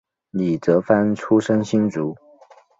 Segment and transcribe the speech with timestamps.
[0.31, 2.17] 李泽藩出生新竹